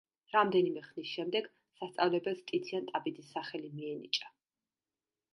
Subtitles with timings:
[0.35, 1.49] რამდენიმე ხნის შემდეგ
[1.81, 4.31] სასწავლებელს ტიციან ტაბიძის სახელი მიენიჭა.